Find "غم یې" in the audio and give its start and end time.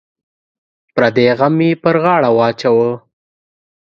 1.39-1.69